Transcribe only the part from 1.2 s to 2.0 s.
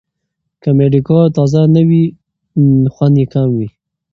تازه نه